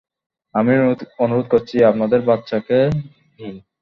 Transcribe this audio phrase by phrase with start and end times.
[0.55, 0.73] আমি
[1.19, 2.77] অনুরোধ করছি, আপনাদের বাচ্চাকে
[3.37, 3.55] নিন।